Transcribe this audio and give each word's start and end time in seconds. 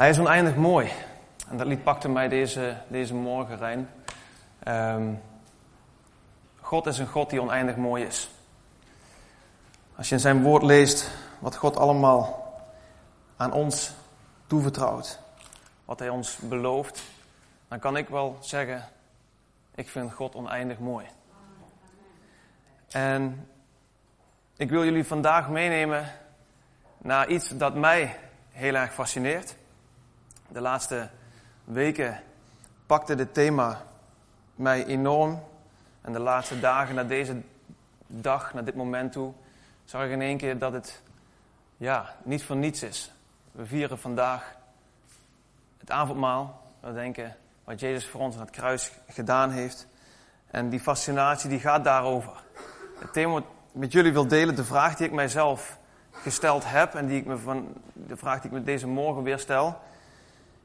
Hij 0.00 0.08
is 0.08 0.18
oneindig 0.18 0.56
mooi. 0.56 0.90
En 1.48 1.56
dat 1.56 1.66
lied 1.66 1.82
pakte 1.82 2.08
mij 2.08 2.28
deze, 2.28 2.76
deze 2.88 3.14
morgen, 3.14 3.56
Rijn. 3.56 3.90
Ehm, 4.58 5.12
God 6.60 6.86
is 6.86 6.98
een 6.98 7.06
God 7.06 7.30
die 7.30 7.42
oneindig 7.42 7.76
mooi 7.76 8.04
is. 8.04 8.30
Als 9.96 10.08
je 10.08 10.14
in 10.14 10.20
zijn 10.20 10.42
woord 10.42 10.62
leest 10.62 11.10
wat 11.38 11.56
God 11.56 11.76
allemaal 11.76 12.52
aan 13.36 13.52
ons 13.52 13.92
toevertrouwt, 14.46 15.20
wat 15.84 15.98
hij 15.98 16.08
ons 16.08 16.36
belooft, 16.36 17.02
dan 17.68 17.78
kan 17.78 17.96
ik 17.96 18.08
wel 18.08 18.36
zeggen, 18.40 18.84
ik 19.74 19.88
vind 19.88 20.12
God 20.12 20.34
oneindig 20.34 20.78
mooi. 20.78 21.06
En 22.90 23.48
ik 24.56 24.70
wil 24.70 24.84
jullie 24.84 25.04
vandaag 25.04 25.48
meenemen 25.48 26.12
naar 26.98 27.28
iets 27.28 27.48
dat 27.48 27.74
mij 27.74 28.16
heel 28.50 28.74
erg 28.74 28.94
fascineert. 28.94 29.58
De 30.52 30.60
laatste 30.60 31.08
weken 31.64 32.22
pakte 32.86 33.14
dit 33.14 33.34
thema 33.34 33.82
mij 34.54 34.86
enorm. 34.86 35.42
En 36.00 36.12
de 36.12 36.18
laatste 36.18 36.60
dagen 36.60 36.94
naar 36.94 37.06
deze 37.06 37.40
dag, 38.06 38.54
naar 38.54 38.64
dit 38.64 38.74
moment 38.74 39.12
toe, 39.12 39.32
zag 39.84 40.04
ik 40.04 40.10
in 40.10 40.20
één 40.20 40.36
keer 40.36 40.58
dat 40.58 40.72
het 40.72 41.02
ja, 41.76 42.14
niet 42.22 42.44
voor 42.44 42.56
niets 42.56 42.82
is. 42.82 43.12
We 43.52 43.66
vieren 43.66 43.98
vandaag 43.98 44.56
het 45.78 45.90
avondmaal. 45.90 46.62
We 46.80 46.92
denken 46.92 47.36
wat 47.64 47.80
Jezus 47.80 48.06
voor 48.06 48.20
ons 48.20 48.34
aan 48.34 48.40
het 48.40 48.50
kruis 48.50 48.92
gedaan 49.08 49.50
heeft. 49.50 49.86
En 50.46 50.68
die 50.68 50.80
fascinatie 50.80 51.48
die 51.48 51.60
gaat 51.60 51.84
daarover. 51.84 52.42
Het 52.98 53.12
thema 53.12 53.32
wat 53.32 53.42
ik 53.42 53.48
met 53.72 53.92
jullie 53.92 54.12
wil 54.12 54.26
delen, 54.26 54.54
de 54.54 54.64
vraag 54.64 54.96
die 54.96 55.06
ik 55.06 55.12
mijzelf 55.12 55.78
gesteld 56.10 56.62
heb 56.66 56.94
en 56.94 57.06
die 57.06 57.18
ik 57.18 57.26
me 57.26 57.36
van, 57.36 57.74
de 57.92 58.16
vraag 58.16 58.40
die 58.40 58.50
ik 58.50 58.56
me 58.56 58.62
deze 58.62 58.86
morgen 58.86 59.22
weer 59.22 59.38
stel, 59.38 59.80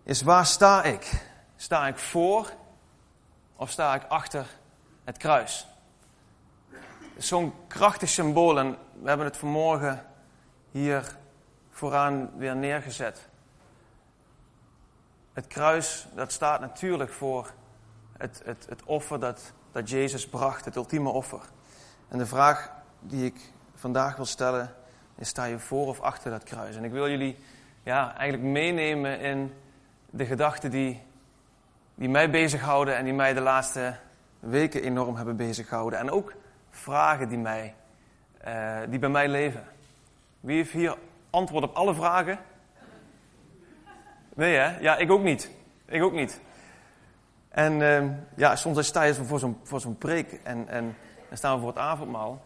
is 0.06 0.22
waar 0.22 0.46
sta 0.46 0.84
ik? 0.84 1.26
Sta 1.56 1.88
ik 1.88 1.98
voor 1.98 2.52
of 3.56 3.72
sta 3.72 3.96
ik 3.96 4.04
achter 4.08 4.46
het 5.04 5.18
kruis? 5.18 5.68
Zo'n 7.18 7.54
krachtig 7.68 8.10
symbool 8.10 8.60
en 8.60 8.78
we 9.02 9.08
hebben 9.08 9.26
het 9.26 9.38
vanmorgen 9.38 10.06
hier 10.72 11.16
vooraan 11.70 12.30
weer 12.38 12.56
neergezet. 12.56 13.30
Het 15.34 15.48
kruis, 15.48 16.08
dat 16.14 16.32
staat 16.32 16.60
natuurlijk 16.60 17.12
voor 17.12 17.54
het, 18.18 18.42
het, 18.46 18.66
het 18.70 18.84
offer 18.84 19.20
dat, 19.20 19.54
dat 19.72 19.90
Jezus 19.90 20.28
bracht, 20.28 20.66
het 20.66 20.76
ultieme 20.76 21.10
offer. 21.10 21.42
En 22.08 22.18
de 22.18 22.26
vraag 22.26 22.72
die 23.00 23.26
ik 23.26 23.52
vandaag 23.76 24.16
wil 24.16 24.26
stellen 24.26 24.76
is, 25.16 25.28
sta 25.28 25.44
je 25.44 25.60
voor 25.60 25.88
of 25.88 26.00
achter 26.00 26.32
dat 26.32 26.44
kruis? 26.44 26.76
En 26.76 26.84
ik 26.84 26.92
wil 26.92 27.10
jullie 27.10 27.38
ja, 27.84 28.16
eigenlijk 28.16 28.50
meenemen 28.50 29.20
in 29.20 29.54
de 30.16 30.26
gedachten 30.26 30.72
die, 30.72 31.02
die 31.96 32.10
mij 32.10 32.30
bezighouden 32.30 32.98
en 32.98 33.04
die 33.04 33.14
mij 33.14 33.34
de 33.34 33.42
laatste 33.42 33.96
weken 34.40 34.84
enorm 34.84 35.16
hebben 35.16 35.36
bezighouden. 35.36 36.00
En 36.00 36.12
ook 36.12 36.34
vragen 36.70 37.30
die, 37.30 37.38
mij, 37.38 37.76
uh, 38.48 38.78
die 38.90 39.00
bij 39.00 39.10
mij 39.10 39.28
leven. 39.28 39.64
Wie 40.40 40.56
heeft 40.56 40.72
hier 40.72 40.98
antwoord 41.30 41.64
op 41.64 41.76
alle 41.76 41.94
vragen? 41.94 42.40
Nee 44.34 44.56
hè? 44.56 44.80
Ja, 44.80 44.98
ik 44.98 45.12
ook 45.12 45.24
niet. 45.24 45.50
Ik 45.86 46.04
ook 46.04 46.14
niet. 46.14 46.42
En 47.50 47.80
uh, 47.80 48.04
ja, 48.36 48.56
soms 48.56 48.86
sta 48.86 49.04
je 49.04 49.14
voor 49.14 49.40
zo'n, 49.40 49.60
voor 49.64 49.80
zo'n 49.80 49.98
preek 49.98 50.40
en, 50.44 50.68
en, 50.68 50.96
en 51.30 51.38
staan 51.38 51.54
we 51.54 51.60
voor 51.60 51.70
het 51.70 51.78
avondmaal. 51.78 52.46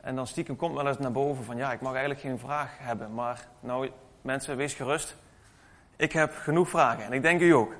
En 0.00 0.14
dan 0.14 0.26
stiekem 0.26 0.56
komt 0.56 0.74
wel 0.74 0.86
eens 0.86 0.98
naar 0.98 1.12
boven 1.12 1.44
van 1.44 1.56
ja, 1.56 1.72
ik 1.72 1.80
mag 1.80 1.90
eigenlijk 1.90 2.20
geen 2.20 2.38
vraag 2.38 2.78
hebben. 2.78 3.14
Maar 3.14 3.48
nou, 3.60 3.90
mensen, 4.22 4.56
wees 4.56 4.74
gerust. 4.74 5.16
Ik 5.98 6.12
heb 6.12 6.34
genoeg 6.36 6.68
vragen 6.68 7.04
en 7.04 7.12
ik 7.12 7.22
denk 7.22 7.40
u 7.40 7.50
ook. 7.50 7.74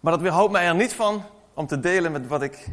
Maar 0.00 0.12
dat 0.12 0.20
weerhoudt 0.20 0.52
mij 0.52 0.66
er 0.66 0.74
niet 0.74 0.92
van 0.92 1.24
om 1.54 1.66
te 1.66 1.80
delen 1.80 2.12
met 2.12 2.26
wat 2.26 2.42
ik, 2.42 2.66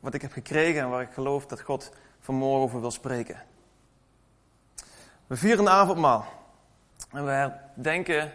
wat 0.00 0.14
ik 0.14 0.22
heb 0.22 0.32
gekregen 0.32 0.80
en 0.80 0.88
waar 0.88 1.02
ik 1.02 1.12
geloof 1.12 1.46
dat 1.46 1.60
God 1.60 1.92
vanmorgen 2.20 2.62
over 2.62 2.80
wil 2.80 2.90
spreken. 2.90 3.42
We 5.26 5.36
vieren 5.36 5.66
een 5.66 5.72
avondmaal. 5.72 6.26
En 7.10 7.24
we 7.24 7.30
herdenken 7.30 8.32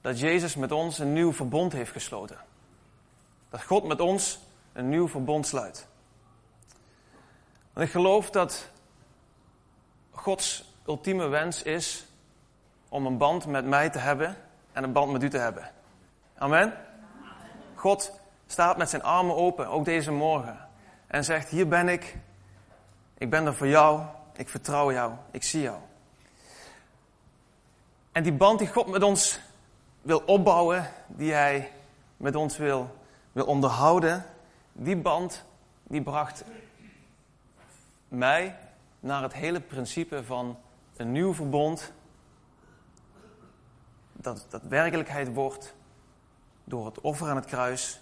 dat 0.00 0.20
Jezus 0.20 0.54
met 0.54 0.72
ons 0.72 0.98
een 0.98 1.12
nieuw 1.12 1.32
verbond 1.32 1.72
heeft 1.72 1.92
gesloten. 1.92 2.38
Dat 3.50 3.62
God 3.62 3.84
met 3.84 4.00
ons 4.00 4.40
een 4.72 4.88
nieuw 4.88 5.08
verbond 5.08 5.46
sluit. 5.46 5.86
En 7.72 7.82
ik 7.82 7.90
geloof 7.90 8.30
dat 8.30 8.70
Gods 10.10 10.72
ultieme 10.86 11.26
wens 11.26 11.62
is 11.62 12.07
om 12.88 13.06
een 13.06 13.18
band 13.18 13.46
met 13.46 13.64
mij 13.64 13.90
te 13.90 13.98
hebben 13.98 14.36
en 14.72 14.84
een 14.84 14.92
band 14.92 15.12
met 15.12 15.22
u 15.22 15.28
te 15.28 15.38
hebben. 15.38 15.70
Amen? 16.38 16.74
God 17.74 18.20
staat 18.46 18.76
met 18.76 18.90
zijn 18.90 19.02
armen 19.02 19.36
open, 19.36 19.68
ook 19.68 19.84
deze 19.84 20.12
morgen. 20.12 20.58
En 21.06 21.24
zegt, 21.24 21.48
hier 21.48 21.68
ben 21.68 21.88
ik. 21.88 22.16
Ik 23.18 23.30
ben 23.30 23.46
er 23.46 23.54
voor 23.54 23.66
jou. 23.66 24.02
Ik 24.36 24.48
vertrouw 24.48 24.92
jou. 24.92 25.12
Ik 25.30 25.42
zie 25.42 25.60
jou. 25.60 25.78
En 28.12 28.22
die 28.22 28.32
band 28.32 28.58
die 28.58 28.68
God 28.68 28.86
met 28.86 29.02
ons 29.02 29.40
wil 30.02 30.22
opbouwen, 30.26 30.90
die 31.06 31.32
hij 31.32 31.72
met 32.16 32.34
ons 32.34 32.56
wil, 32.56 32.96
wil 33.32 33.44
onderhouden, 33.44 34.24
die 34.72 34.96
band 34.96 35.44
die 35.82 36.02
bracht 36.02 36.44
mij 38.08 38.56
naar 39.00 39.22
het 39.22 39.32
hele 39.32 39.60
principe 39.60 40.24
van 40.24 40.58
een 40.96 41.12
nieuw 41.12 41.34
verbond. 41.34 41.92
Dat 44.20 44.46
dat 44.48 44.62
werkelijkheid 44.62 45.34
wordt 45.34 45.74
door 46.64 46.86
het 46.86 47.00
offer 47.00 47.28
aan 47.28 47.36
het 47.36 47.44
kruis, 47.44 48.00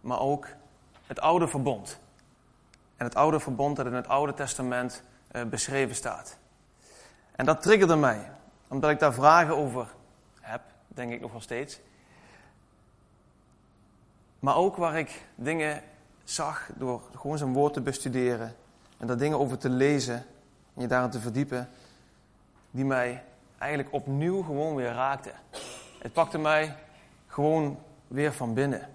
maar 0.00 0.20
ook 0.20 0.48
het 1.06 1.20
oude 1.20 1.48
verbond. 1.48 2.00
En 2.96 3.04
het 3.04 3.14
oude 3.14 3.40
verbond 3.40 3.76
dat 3.76 3.86
in 3.86 3.92
het 3.92 4.08
Oude 4.08 4.34
Testament 4.34 5.02
uh, 5.32 5.44
beschreven 5.44 5.94
staat. 5.94 6.36
En 7.32 7.44
dat 7.44 7.62
triggerde 7.62 7.96
mij, 7.96 8.30
omdat 8.68 8.90
ik 8.90 8.98
daar 8.98 9.14
vragen 9.14 9.56
over 9.56 9.88
heb, 10.40 10.62
denk 10.88 11.12
ik 11.12 11.20
nog 11.20 11.30
wel 11.30 11.40
steeds. 11.40 11.80
Maar 14.38 14.56
ook 14.56 14.76
waar 14.76 14.98
ik 14.98 15.26
dingen 15.34 15.82
zag 16.24 16.70
door 16.74 17.02
gewoon 17.16 17.38
zijn 17.38 17.52
woord 17.52 17.72
te 17.72 17.80
bestuderen 17.80 18.54
en 18.98 19.06
daar 19.06 19.16
dingen 19.16 19.38
over 19.38 19.58
te 19.58 19.68
lezen 19.68 20.14
en 20.74 20.82
je 20.82 20.86
daarin 20.86 21.10
te 21.10 21.20
verdiepen, 21.20 21.68
die 22.70 22.84
mij 22.84 23.24
eigenlijk 23.62 23.94
opnieuw 23.94 24.42
gewoon 24.42 24.74
weer 24.74 24.92
raakten. 24.92 25.32
Het 25.98 26.12
pakte 26.12 26.38
mij 26.38 26.76
gewoon 27.26 27.78
weer 28.08 28.32
van 28.32 28.54
binnen. 28.54 28.88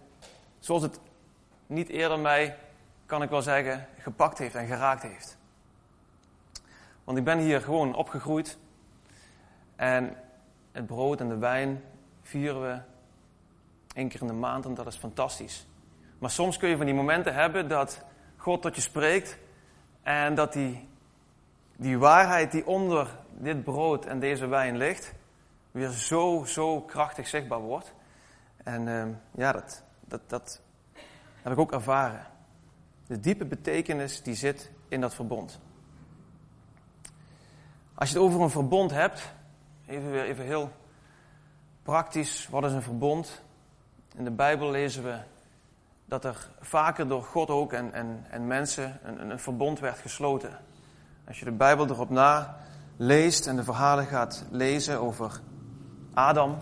Zoals 0.59 0.81
het 0.81 0.99
niet 1.67 1.89
eerder 1.89 2.19
mij, 2.19 2.57
kan 3.05 3.21
ik 3.21 3.29
wel 3.29 3.41
zeggen, 3.41 3.87
gepakt 3.97 4.37
heeft 4.37 4.55
en 4.55 4.67
geraakt 4.67 5.01
heeft. 5.01 5.37
Want 7.03 7.17
ik 7.17 7.23
ben 7.23 7.39
hier 7.39 7.61
gewoon 7.61 7.95
opgegroeid. 7.95 8.57
En 9.75 10.17
het 10.71 10.85
brood 10.85 11.21
en 11.21 11.29
de 11.29 11.37
wijn 11.37 11.83
vieren 12.21 12.61
we 12.61 12.79
één 13.93 14.07
keer 14.07 14.21
in 14.21 14.27
de 14.27 14.33
maand 14.33 14.65
en 14.65 14.73
dat 14.73 14.87
is 14.87 14.95
fantastisch. 14.95 15.67
Maar 16.19 16.29
soms 16.29 16.57
kun 16.57 16.69
je 16.69 16.77
van 16.77 16.85
die 16.85 16.95
momenten 16.95 17.33
hebben 17.33 17.67
dat 17.67 18.01
God 18.35 18.61
tot 18.61 18.75
je 18.75 18.81
spreekt 18.81 19.37
en 20.03 20.35
dat 20.35 20.53
die, 20.53 20.87
die 21.75 21.97
waarheid 21.97 22.51
die 22.51 22.67
onder 22.67 23.07
dit 23.37 23.63
brood 23.63 24.05
en 24.05 24.19
deze 24.19 24.47
wijn 24.47 24.77
ligt, 24.77 25.13
weer 25.71 25.89
zo, 25.89 26.43
zo 26.45 26.81
krachtig 26.81 27.27
zichtbaar 27.27 27.59
wordt. 27.59 27.93
En 28.63 28.87
uh, 28.87 29.05
ja, 29.31 29.51
dat, 29.51 29.83
dat, 29.99 30.21
dat 30.27 30.61
heb 31.41 31.53
ik 31.53 31.59
ook 31.59 31.71
ervaren. 31.71 32.25
De 33.07 33.19
diepe 33.19 33.45
betekenis 33.45 34.23
die 34.23 34.35
zit 34.35 34.71
in 34.87 35.01
dat 35.01 35.13
verbond. 35.13 35.59
Als 37.93 38.09
je 38.09 38.15
het 38.15 38.23
over 38.23 38.41
een 38.41 38.49
verbond 38.49 38.91
hebt, 38.91 39.33
even 39.85 40.11
weer 40.11 40.23
even 40.23 40.45
heel 40.45 40.71
praktisch, 41.83 42.47
wat 42.47 42.63
is 42.63 42.71
een 42.71 42.81
verbond? 42.81 43.41
In 44.15 44.23
de 44.23 44.31
Bijbel 44.31 44.71
lezen 44.71 45.03
we 45.03 45.19
dat 46.05 46.25
er 46.25 46.49
vaker 46.59 47.07
door 47.07 47.23
God 47.23 47.49
ook 47.49 47.73
en, 47.73 47.93
en, 47.93 48.25
en 48.29 48.47
mensen 48.47 48.99
een, 49.03 49.29
een 49.29 49.39
verbond 49.39 49.79
werd 49.79 49.97
gesloten. 49.97 50.59
Als 51.27 51.39
je 51.39 51.45
de 51.45 51.51
Bijbel 51.51 51.87
erop 51.87 52.09
na 52.09 52.57
leest 52.97 53.47
en 53.47 53.55
de 53.55 53.63
verhalen 53.63 54.05
gaat 54.05 54.45
lezen 54.51 54.99
over 54.99 55.41
Adam, 56.13 56.57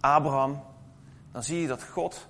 Abraham, 0.00 0.62
dan 1.32 1.42
zie 1.42 1.60
je 1.60 1.66
dat 1.66 1.82
God 1.84 2.28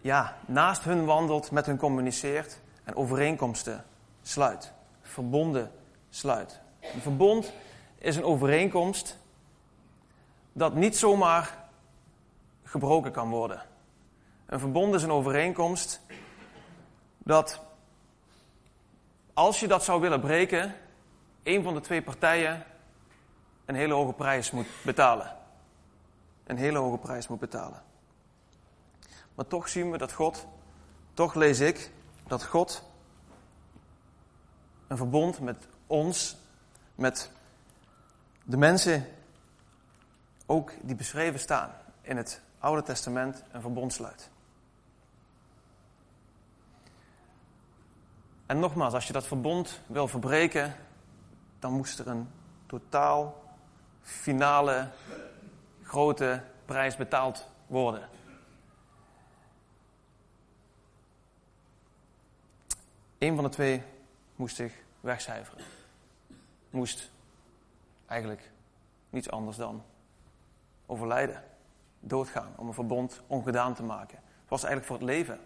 ja, 0.00 0.36
naast 0.46 0.84
hun 0.84 1.04
wandelt, 1.04 1.50
met 1.50 1.66
hun 1.66 1.76
communiceert 1.76 2.60
en 2.84 2.96
overeenkomsten 2.96 3.84
sluit. 4.22 4.72
Verbonden 5.00 5.70
sluit. 6.10 6.60
Een 6.80 7.00
verbond 7.00 7.52
is 7.98 8.16
een 8.16 8.24
overeenkomst 8.24 9.18
dat 10.52 10.74
niet 10.74 10.96
zomaar 10.96 11.58
gebroken 12.62 13.12
kan 13.12 13.30
worden. 13.30 13.62
Een 14.46 14.60
verbond 14.60 14.94
is 14.94 15.02
een 15.02 15.10
overeenkomst 15.10 16.00
dat 17.18 17.60
als 19.34 19.60
je 19.60 19.68
dat 19.68 19.84
zou 19.84 20.00
willen 20.00 20.20
breken, 20.20 20.74
een 21.42 21.62
van 21.62 21.74
de 21.74 21.80
twee 21.80 22.02
partijen 22.02 22.64
een 23.64 23.74
hele 23.74 23.94
hoge 23.94 24.12
prijs 24.12 24.50
moet 24.50 24.66
betalen. 24.84 25.36
Een 26.44 26.56
hele 26.56 26.78
hoge 26.78 26.98
prijs 26.98 27.28
moet 27.28 27.38
betalen. 27.38 27.82
Maar 29.34 29.46
toch 29.46 29.68
zien 29.68 29.90
we 29.90 29.98
dat 29.98 30.12
God, 30.12 30.46
toch 31.14 31.34
lees 31.34 31.60
ik, 31.60 31.90
dat 32.26 32.44
God 32.44 32.82
een 34.86 34.96
verbond 34.96 35.40
met 35.40 35.66
ons, 35.86 36.36
met 36.94 37.30
de 38.44 38.56
mensen 38.56 39.06
ook 40.46 40.72
die 40.80 40.96
beschreven 40.96 41.40
staan 41.40 41.72
in 42.00 42.16
het 42.16 42.40
Oude 42.58 42.82
Testament, 42.82 43.44
een 43.52 43.60
verbond 43.60 43.92
sluit. 43.92 44.30
En 48.46 48.58
nogmaals, 48.58 48.94
als 48.94 49.06
je 49.06 49.12
dat 49.12 49.26
verbond 49.26 49.80
wil 49.86 50.08
verbreken, 50.08 50.74
dan 51.58 51.72
moest 51.72 51.98
er 51.98 52.08
een 52.08 52.28
totaal 52.66 53.42
finale 54.00 54.88
grote 55.82 56.42
prijs 56.64 56.96
betaald 56.96 57.48
worden. 57.66 58.08
Eén 63.18 63.34
van 63.34 63.44
de 63.44 63.50
twee 63.50 63.82
moest 64.36 64.56
zich 64.56 64.74
wegcijferen. 65.00 65.64
Moest 66.70 67.10
eigenlijk 68.06 68.50
niets 69.10 69.30
anders 69.30 69.56
dan 69.56 69.82
overlijden, 70.86 71.44
doodgaan, 72.00 72.52
om 72.56 72.66
een 72.66 72.74
verbond 72.74 73.20
ongedaan 73.26 73.74
te 73.74 73.82
maken. 73.82 74.16
Het 74.16 74.48
was 74.48 74.64
eigenlijk 74.64 74.86
voor 74.86 74.96
het 74.96 75.16
leven. 75.16 75.40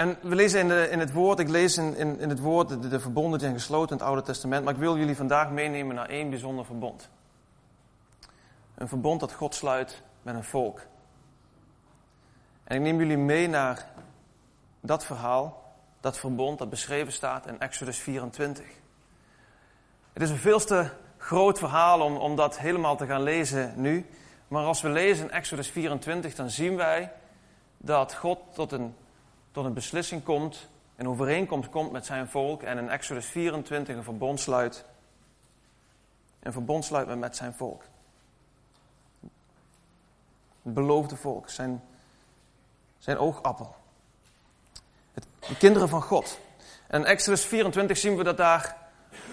En 0.00 0.16
we 0.20 0.34
lezen 0.34 0.60
in, 0.60 0.90
in 0.90 0.98
het 0.98 1.12
woord, 1.12 1.38
ik 1.38 1.48
lees 1.48 1.76
in, 1.76 1.96
in, 1.96 2.28
het 2.28 2.38
woord 2.38 2.68
de, 2.68 2.88
de 2.88 3.00
verbonden 3.00 3.38
die 3.38 3.48
zijn 3.48 3.58
gesloten 3.58 3.90
in 3.90 3.96
het 3.96 4.06
Oude 4.06 4.22
Testament, 4.22 4.64
maar 4.64 4.72
ik 4.72 4.80
wil 4.80 4.98
jullie 4.98 5.16
vandaag 5.16 5.50
meenemen 5.50 5.94
naar 5.94 6.08
één 6.08 6.30
bijzonder 6.30 6.64
verbond. 6.64 7.08
Een 8.74 8.88
verbond 8.88 9.20
dat 9.20 9.32
God 9.32 9.54
sluit 9.54 10.02
met 10.22 10.34
een 10.34 10.44
volk. 10.44 10.80
En 12.64 12.76
ik 12.76 12.82
neem 12.82 12.98
jullie 12.98 13.16
mee 13.16 13.48
naar 13.48 13.86
dat 14.80 15.04
verhaal, 15.04 15.74
dat 16.00 16.18
verbond 16.18 16.58
dat 16.58 16.70
beschreven 16.70 17.12
staat 17.12 17.46
in 17.46 17.60
Exodus 17.60 17.98
24. 17.98 18.64
Het 20.12 20.22
is 20.22 20.30
een 20.30 20.36
veel 20.36 20.60
te 20.60 20.88
groot 21.16 21.58
verhaal 21.58 22.00
om, 22.00 22.16
om 22.16 22.36
dat 22.36 22.58
helemaal 22.58 22.96
te 22.96 23.06
gaan 23.06 23.22
lezen 23.22 23.72
nu. 23.76 24.06
Maar 24.48 24.64
als 24.64 24.80
we 24.80 24.88
lezen 24.88 25.24
in 25.24 25.30
Exodus 25.30 25.68
24, 25.68 26.34
dan 26.34 26.50
zien 26.50 26.76
wij 26.76 27.12
dat 27.76 28.14
God 28.14 28.38
tot 28.52 28.72
een, 28.72 28.94
tot 29.52 29.64
een 29.64 29.74
beslissing 29.74 30.22
komt, 30.22 30.68
een 30.96 31.08
overeenkomst 31.08 31.70
komt 31.70 31.92
met 31.92 32.06
zijn 32.06 32.28
volk 32.28 32.62
en 32.62 32.78
in 32.78 32.88
Exodus 32.88 33.26
24 33.26 33.96
een 33.96 34.02
verbond 34.02 34.40
sluit. 34.40 34.84
Een 36.40 36.52
verbond 36.52 36.84
sluit 36.84 37.18
met 37.18 37.36
zijn 37.36 37.54
volk. 37.54 37.82
Het 40.62 40.74
beloofde 40.74 41.16
volk, 41.16 41.48
zijn 41.48 41.82
zijn 43.00 43.18
oogappel. 43.18 43.74
Het, 45.12 45.26
de 45.48 45.56
kinderen 45.56 45.88
van 45.88 46.02
God. 46.02 46.38
En 46.86 47.00
in 47.00 47.06
Exodus 47.06 47.44
24 47.44 47.96
zien 47.96 48.16
we 48.16 48.24
dat 48.24 48.36
daar 48.36 48.76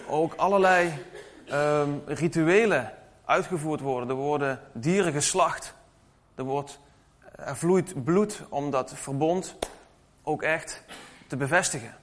ook 0.07 0.33
allerlei 0.33 1.05
um, 1.51 2.01
rituelen 2.05 2.93
uitgevoerd 3.25 3.81
worden. 3.81 4.09
Er 4.09 4.15
worden 4.15 4.61
dieren 4.73 5.13
geslacht. 5.13 5.73
Er, 6.35 6.43
wordt, 6.43 6.79
er 7.35 7.57
vloeit 7.57 8.03
bloed 8.03 8.41
om 8.49 8.71
dat 8.71 8.93
verbond 8.95 9.55
ook 10.27 10.41
echt 10.41 10.83
te 11.27 11.37
bevestigen. 11.37 11.95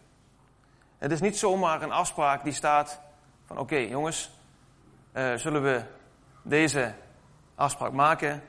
Het 0.99 1.11
is 1.11 1.21
niet 1.21 1.38
zomaar 1.38 1.82
een 1.82 1.93
afspraak 1.93 2.44
die 2.44 2.53
staat 2.53 3.00
van 3.44 3.59
oké 3.59 3.76
jongens, 3.76 4.31
uh, 5.12 5.35
zullen 5.35 5.62
we 5.62 5.82
deze 6.43 6.94
afspraak 7.55 7.93
maken, 7.93 8.43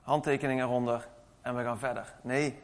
handtekeningen 0.00 0.64
eronder 0.66 1.08
en 1.42 1.56
we 1.56 1.62
gaan 1.62 1.78
verder. 1.78 2.14
Nee, 2.22 2.62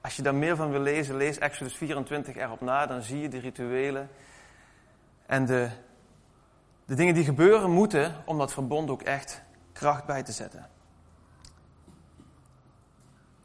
als 0.00 0.16
je 0.16 0.22
daar 0.22 0.34
meer 0.34 0.56
van 0.56 0.70
wil 0.70 0.80
lezen, 0.80 1.16
lees 1.16 1.38
Exodus 1.38 1.76
24 1.76 2.36
erop 2.36 2.60
na. 2.60 2.86
Dan 2.86 3.02
zie 3.02 3.20
je 3.20 3.28
de 3.28 3.38
rituelen 3.38 4.10
en 5.26 5.46
de, 5.46 5.70
de 6.84 6.94
dingen 6.94 7.14
die 7.14 7.24
gebeuren 7.24 7.70
moeten 7.70 8.22
om 8.24 8.38
dat 8.38 8.52
verbond 8.52 8.90
ook 8.90 9.02
echt 9.02 9.42
kracht 9.72 10.04
bij 10.04 10.22
te 10.22 10.32
zetten. 10.32 10.68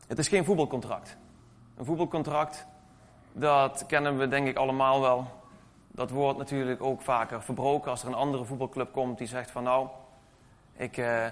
Het 0.07 0.19
is 0.19 0.27
geen 0.27 0.45
voetbalcontract. 0.45 1.19
Een 1.77 1.85
voetbalcontract, 1.85 2.65
dat 3.31 3.85
kennen 3.88 4.18
we 4.18 4.27
denk 4.27 4.47
ik 4.47 4.57
allemaal 4.57 5.01
wel. 5.01 5.27
Dat 5.88 6.09
wordt 6.09 6.38
natuurlijk 6.38 6.81
ook 6.83 7.01
vaker 7.01 7.41
verbroken 7.41 7.91
als 7.91 8.01
er 8.01 8.07
een 8.07 8.13
andere 8.13 8.45
voetbalclub 8.45 8.91
komt 8.91 9.18
die 9.18 9.27
zegt 9.27 9.51
van 9.51 9.63
nou, 9.63 9.88
ik, 10.73 10.97
eh, 10.97 11.25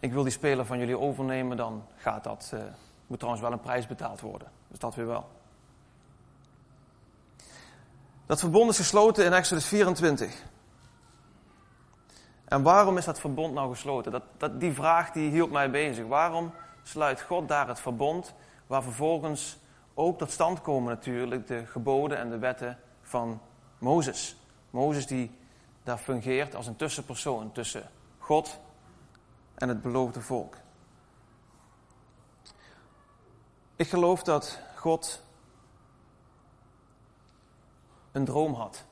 ik 0.00 0.12
wil 0.12 0.22
die 0.22 0.32
speler 0.32 0.66
van 0.66 0.78
jullie 0.78 0.98
overnemen, 0.98 1.56
dan 1.56 1.84
gaat 1.96 2.24
dat, 2.24 2.50
uh, 2.54 2.60
moet 3.06 3.18
trouwens 3.18 3.44
wel 3.44 3.52
een 3.52 3.60
prijs 3.60 3.86
betaald 3.86 4.20
worden. 4.20 4.48
Dus 4.68 4.78
dat 4.78 4.94
weer 4.94 5.06
wel. 5.06 5.28
Dat 8.26 8.40
verbond 8.40 8.70
is 8.70 8.76
gesloten 8.76 9.24
in 9.24 9.32
Exodus 9.32 9.66
24. 9.66 10.44
En 12.44 12.62
waarom 12.62 12.96
is 12.96 13.04
dat 13.04 13.20
verbond 13.20 13.54
nou 13.54 13.70
gesloten? 13.70 14.12
Dat, 14.12 14.22
dat, 14.36 14.60
die 14.60 14.72
vraag 14.72 15.10
die 15.10 15.30
hield 15.30 15.50
mij 15.50 15.70
bezig. 15.70 16.06
Waarom 16.06 16.52
sluit 16.82 17.20
God 17.20 17.48
daar 17.48 17.68
het 17.68 17.80
verbond 17.80 18.34
waar 18.66 18.82
vervolgens 18.82 19.58
ook 19.94 20.18
tot 20.18 20.30
stand 20.30 20.60
komen 20.60 20.94
natuurlijk 20.94 21.46
de 21.46 21.66
geboden 21.66 22.18
en 22.18 22.30
de 22.30 22.38
wetten 22.38 22.78
van 23.02 23.40
Mozes? 23.78 24.36
Mozes 24.70 25.06
die 25.06 25.38
daar 25.82 25.98
fungeert 25.98 26.54
als 26.54 26.66
een 26.66 26.76
tussenpersoon 26.76 27.52
tussen 27.52 27.90
God 28.18 28.58
en 29.54 29.68
het 29.68 29.82
beloofde 29.82 30.20
volk. 30.20 30.56
Ik 33.76 33.88
geloof 33.88 34.22
dat 34.22 34.58
God 34.76 35.22
een 38.12 38.24
droom 38.24 38.54
had. 38.54 38.84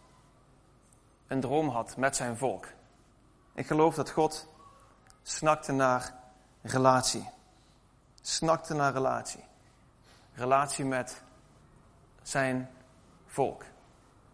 Een 1.26 1.40
droom 1.40 1.68
had 1.68 1.96
met 1.96 2.16
zijn 2.16 2.36
volk. 2.36 2.66
Ik 3.54 3.66
geloof 3.66 3.94
dat 3.94 4.10
God 4.10 4.48
snakte 5.22 5.72
naar 5.72 6.14
relatie. 6.62 7.28
Snakte 8.20 8.74
naar 8.74 8.92
relatie. 8.92 9.44
Relatie 10.34 10.84
met 10.84 11.22
zijn 12.22 12.70
volk. 13.26 13.64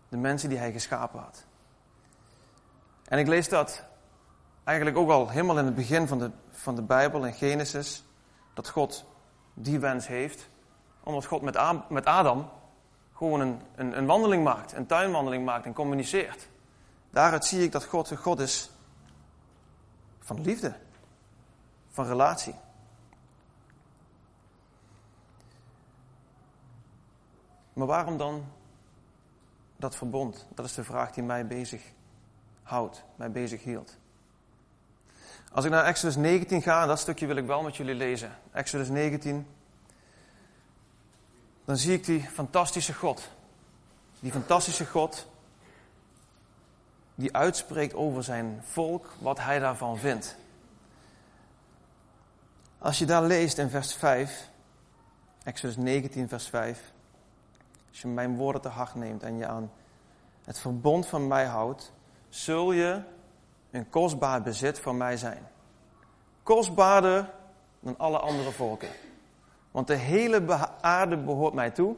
De 0.08 0.16
mensen 0.16 0.48
die 0.48 0.58
hij 0.58 0.72
geschapen 0.72 1.20
had. 1.20 1.44
En 3.04 3.18
ik 3.18 3.26
lees 3.26 3.48
dat 3.48 3.84
eigenlijk 4.64 4.96
ook 4.96 5.10
al 5.10 5.28
helemaal 5.28 5.58
in 5.58 5.64
het 5.64 5.74
begin 5.74 6.08
van 6.08 6.18
de, 6.18 6.30
van 6.50 6.74
de 6.74 6.82
Bijbel, 6.82 7.24
in 7.24 7.34
Genesis, 7.34 8.04
dat 8.54 8.68
God 8.68 9.04
die 9.54 9.78
wens 9.78 10.06
heeft, 10.06 10.48
omdat 11.02 11.24
God 11.24 11.42
met, 11.42 11.58
met 11.88 12.06
Adam 12.06 12.50
gewoon 13.14 13.40
een, 13.40 13.60
een, 13.74 13.98
een 13.98 14.06
wandeling 14.06 14.44
maakt, 14.44 14.72
een 14.72 14.86
tuinwandeling 14.86 15.44
maakt 15.44 15.64
en 15.64 15.72
communiceert. 15.72 16.48
Daaruit 17.10 17.44
zie 17.44 17.62
ik 17.62 17.72
dat 17.72 17.84
God 17.84 18.10
een 18.10 18.16
God 18.16 18.38
is 18.38 18.70
van 20.18 20.40
liefde, 20.40 20.74
van 21.90 22.06
relatie. 22.06 22.54
Maar 27.80 27.88
waarom 27.88 28.16
dan 28.16 28.44
dat 29.76 29.96
verbond? 29.96 30.46
Dat 30.54 30.64
is 30.64 30.74
de 30.74 30.84
vraag 30.84 31.10
die 31.10 31.22
mij 31.22 31.46
bezig 31.46 31.82
houdt, 32.62 33.04
mij 33.16 33.30
bezig 33.30 33.62
hield. 33.62 33.96
Als 35.52 35.64
ik 35.64 35.70
naar 35.70 35.84
Exodus 35.84 36.16
19 36.16 36.62
ga, 36.62 36.86
dat 36.86 36.98
stukje 36.98 37.26
wil 37.26 37.36
ik 37.36 37.46
wel 37.46 37.62
met 37.62 37.76
jullie 37.76 37.94
lezen. 37.94 38.38
Exodus 38.52 38.88
19. 38.88 39.46
Dan 41.64 41.76
zie 41.76 41.92
ik 41.92 42.04
die 42.04 42.22
fantastische 42.22 42.94
God. 42.94 43.28
Die 44.18 44.32
fantastische 44.32 44.86
God 44.86 45.26
die 47.14 47.36
uitspreekt 47.36 47.94
over 47.94 48.24
zijn 48.24 48.60
volk 48.64 49.12
wat 49.18 49.38
hij 49.38 49.58
daarvan 49.58 49.98
vindt. 49.98 50.36
Als 52.78 52.98
je 52.98 53.04
daar 53.04 53.22
leest 53.22 53.58
in 53.58 53.70
vers 53.70 53.94
5, 53.94 54.48
Exodus 55.42 55.76
19, 55.76 56.28
vers 56.28 56.48
5. 56.48 56.92
Als 57.90 58.00
je 58.00 58.08
mijn 58.08 58.36
woorden 58.36 58.62
te 58.62 58.68
hard 58.68 58.94
neemt 58.94 59.22
en 59.22 59.36
je 59.36 59.46
aan 59.46 59.72
het 60.44 60.58
verbond 60.58 61.06
van 61.06 61.26
mij 61.26 61.44
houdt, 61.44 61.92
zul 62.28 62.72
je 62.72 63.02
een 63.70 63.88
kostbaar 63.88 64.42
bezit 64.42 64.80
voor 64.80 64.94
mij 64.94 65.16
zijn. 65.16 65.48
Kostbaarder 66.42 67.30
dan 67.80 67.98
alle 67.98 68.18
andere 68.18 68.50
volken. 68.50 68.88
Want 69.70 69.86
de 69.86 69.94
hele 69.94 70.68
aarde 70.80 71.16
behoort 71.16 71.54
mij 71.54 71.70
toe. 71.70 71.96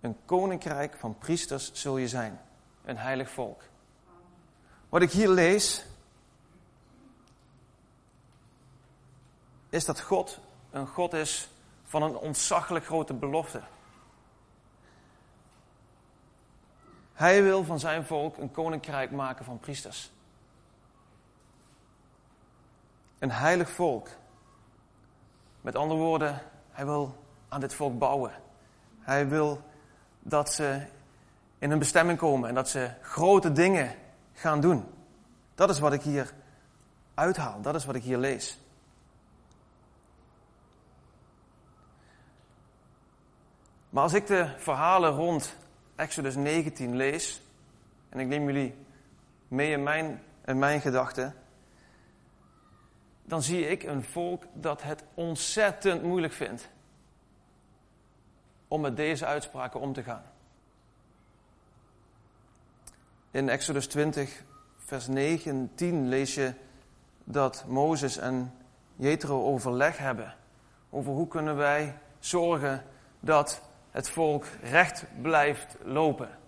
Een 0.00 0.16
koninkrijk 0.24 0.96
van 0.96 1.18
priesters 1.18 1.72
zul 1.72 1.96
je 1.96 2.08
zijn. 2.08 2.40
Een 2.84 2.96
heilig 2.96 3.30
volk. 3.30 3.62
Wat 4.88 5.02
ik 5.02 5.10
hier 5.10 5.28
lees, 5.28 5.86
is 9.68 9.84
dat 9.84 10.00
God 10.00 10.40
een 10.70 10.86
God 10.86 11.12
is 11.12 11.48
van 11.84 12.02
een 12.02 12.16
ontzaglijk 12.16 12.84
grote 12.84 13.14
belofte. 13.14 13.62
Hij 17.16 17.42
wil 17.42 17.64
van 17.64 17.78
zijn 17.78 18.04
volk 18.04 18.36
een 18.36 18.50
koninkrijk 18.50 19.10
maken 19.10 19.44
van 19.44 19.58
priesters. 19.58 20.12
Een 23.18 23.30
heilig 23.30 23.70
volk. 23.70 24.08
Met 25.60 25.76
andere 25.76 26.00
woorden, 26.00 26.42
hij 26.70 26.84
wil 26.84 27.16
aan 27.48 27.60
dit 27.60 27.74
volk 27.74 27.98
bouwen. 27.98 28.32
Hij 29.00 29.28
wil 29.28 29.60
dat 30.18 30.52
ze 30.52 30.86
in 31.58 31.70
hun 31.70 31.78
bestemming 31.78 32.18
komen 32.18 32.48
en 32.48 32.54
dat 32.54 32.68
ze 32.68 32.90
grote 33.02 33.52
dingen 33.52 33.94
gaan 34.32 34.60
doen. 34.60 34.84
Dat 35.54 35.70
is 35.70 35.78
wat 35.78 35.92
ik 35.92 36.02
hier 36.02 36.32
uithaal, 37.14 37.60
dat 37.60 37.74
is 37.74 37.84
wat 37.84 37.94
ik 37.94 38.02
hier 38.02 38.18
lees. 38.18 38.58
Maar 43.90 44.02
als 44.02 44.12
ik 44.12 44.26
de 44.26 44.54
verhalen 44.58 45.10
rond 45.10 45.56
Exodus 45.96 46.34
19 46.36 46.96
lees, 46.96 47.42
en 48.08 48.18
ik 48.18 48.26
neem 48.26 48.44
jullie 48.44 48.74
mee 49.48 49.72
in 49.72 49.82
mijn, 49.82 50.22
in 50.44 50.58
mijn 50.58 50.80
gedachten, 50.80 51.34
dan 53.24 53.42
zie 53.42 53.68
ik 53.68 53.82
een 53.82 54.04
volk 54.04 54.44
dat 54.52 54.82
het 54.82 55.04
ontzettend 55.14 56.02
moeilijk 56.02 56.32
vindt 56.32 56.68
om 58.68 58.80
met 58.80 58.96
deze 58.96 59.26
uitspraken 59.26 59.80
om 59.80 59.92
te 59.92 60.02
gaan. 60.02 60.24
In 63.30 63.48
Exodus 63.48 63.86
20, 63.86 64.44
vers 64.76 65.06
9 65.06 65.50
en 65.50 65.70
10 65.74 66.08
lees 66.08 66.34
je 66.34 66.52
dat 67.24 67.64
Mozes 67.66 68.16
en 68.16 68.54
Jethro 68.96 69.44
overleg 69.44 69.98
hebben 69.98 70.34
over 70.90 71.12
hoe 71.12 71.28
kunnen 71.28 71.56
wij 71.56 71.98
zorgen 72.18 72.84
dat 73.20 73.62
het 73.96 74.08
volk 74.08 74.44
recht 74.62 75.04
blijft 75.22 75.76
lopen. 75.84 76.38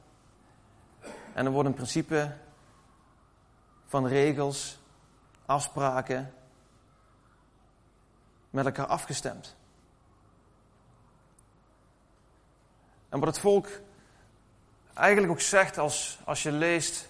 En 1.32 1.46
er 1.46 1.50
wordt 1.50 1.68
een 1.68 1.74
principe 1.74 2.36
van 3.86 4.06
regels, 4.06 4.78
afspraken 5.46 6.34
met 8.50 8.64
elkaar 8.64 8.86
afgestemd. 8.86 9.56
En 13.08 13.18
wat 13.18 13.28
het 13.28 13.38
volk 13.38 13.68
eigenlijk 14.94 15.32
ook 15.32 15.40
zegt 15.40 15.78
als, 15.78 16.18
als 16.24 16.42
je 16.42 16.52
leest 16.52 17.08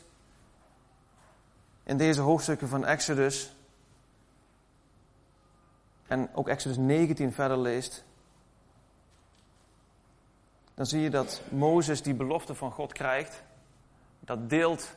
in 1.83 1.97
deze 1.97 2.21
hoofdstukken 2.21 2.68
van 2.68 2.85
Exodus 2.85 3.52
en 6.07 6.35
ook 6.35 6.49
Exodus 6.49 6.76
19 6.76 7.33
verder 7.33 7.59
leest, 7.59 8.07
dan 10.78 10.87
zie 10.87 11.00
je 11.00 11.11
dat 11.11 11.42
Mozes 11.50 12.02
die 12.02 12.14
belofte 12.14 12.54
van 12.54 12.73
God 12.73 12.92
krijgt, 12.92 13.42
dat 14.20 14.50
deelt 14.50 14.97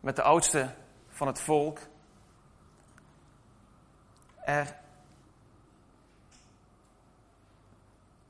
met 0.00 0.16
de 0.16 0.22
oudste 0.22 0.74
van 1.08 1.26
het 1.26 1.40
volk. 1.40 1.78
Er 4.44 4.76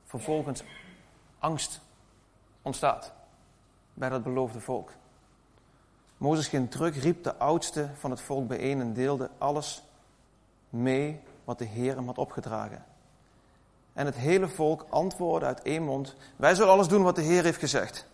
vervolgens 0.05 0.63
angst 1.39 1.81
ontstaat 2.63 3.13
bij 3.95 4.09
dat 4.09 4.23
beloofde 4.23 4.61
volk. 4.61 4.93
Mozes 6.17 6.49
ging 6.49 6.71
terug, 6.71 7.03
riep 7.03 7.23
de 7.23 7.37
oudste 7.37 7.91
van 7.95 8.11
het 8.11 8.21
volk 8.21 8.47
bijeen 8.47 8.81
en 8.81 8.93
deelde 8.93 9.31
alles 9.39 9.83
mee 10.71 11.21
wat 11.45 11.59
de 11.59 11.65
Heer 11.65 11.95
hem 11.95 12.07
had 12.07 12.19
opgedragen. 12.19 12.85
En 13.99 14.07
het 14.07 14.17
hele 14.17 14.49
volk 14.49 14.87
antwoordde 14.89 15.47
uit 15.47 15.63
één 15.63 15.83
mond: 15.83 16.17
Wij 16.37 16.55
zullen 16.55 16.73
alles 16.73 16.89
doen 16.89 17.03
wat 17.03 17.17
de 17.17 17.23
Heer 17.23 17.43
heeft 17.43 17.59
gezegd. 17.59 18.07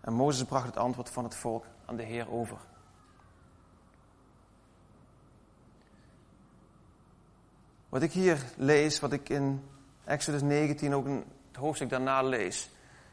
En 0.00 0.12
Mozes 0.12 0.44
bracht 0.44 0.66
het 0.66 0.76
antwoord 0.76 1.10
van 1.10 1.24
het 1.24 1.34
volk 1.34 1.64
aan 1.84 1.96
de 1.96 2.02
Heer 2.02 2.30
over. 2.30 2.56
Wat 7.88 8.02
ik 8.02 8.12
hier 8.12 8.44
lees, 8.56 9.00
wat 9.00 9.12
ik 9.12 9.28
in 9.28 9.68
Exodus 10.04 10.42
19 10.42 10.94
ook 10.94 11.06
in 11.06 11.24
het 11.48 11.56
hoofdstuk 11.56 11.88
daarna 11.88 12.22
lees, 12.22 12.70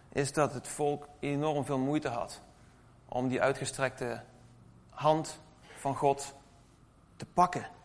is 0.09 0.33
dat 0.33 0.53
het 0.53 0.67
volk 0.67 1.07
enorm 1.19 1.65
veel 1.65 1.79
moeite 1.79 2.09
had 2.09 2.41
om 3.05 3.27
die 3.27 3.41
uitgestrekte 3.41 4.23
hand 4.89 5.39
van 5.77 5.95
God 5.95 6.35
te 7.15 7.25
pakken. 7.25 7.78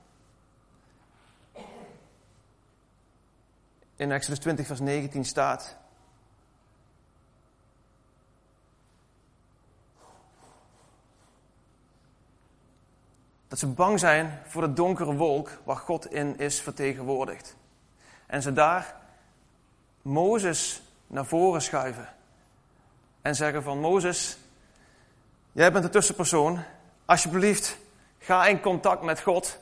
In 4.05 4.13
Exodus 4.13 4.39
20, 4.39 4.67
vers 4.67 4.81
19 4.81 5.25
staat. 5.25 5.77
Dat 13.49 13.59
ze 13.59 13.67
bang 13.67 13.99
zijn 13.99 14.41
voor 14.47 14.63
de 14.63 14.73
donkere 14.73 15.15
wolk 15.15 15.51
waar 15.63 15.77
God 15.77 16.13
in 16.13 16.39
is 16.39 16.61
vertegenwoordigd. 16.61 17.57
En 18.27 18.43
ze 18.43 18.53
daar 18.53 18.97
Mozes 20.03 20.83
naar 21.07 21.27
voren 21.27 21.63
schuiven. 21.63 22.09
En 23.23 23.35
zeggen 23.35 23.63
van 23.63 23.79
Mozes, 23.79 24.39
jij 25.53 25.73
bent 25.73 25.85
de 25.85 25.91
tussenpersoon. 25.91 26.63
Alsjeblieft, 27.05 27.77
ga 28.19 28.47
in 28.47 28.61
contact 28.61 29.03
met 29.03 29.21
God. 29.21 29.59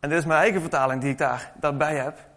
En 0.00 0.08
dit 0.08 0.18
is 0.18 0.24
mijn 0.24 0.40
eigen 0.40 0.60
vertaling 0.60 1.00
die 1.00 1.10
ik 1.10 1.18
daar, 1.18 1.52
daarbij 1.60 1.96
heb. 1.96 2.28